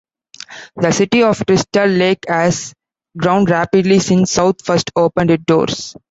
[0.77, 2.73] The city of Crystal Lake has
[3.15, 5.95] grown rapidly since South first opened it doors.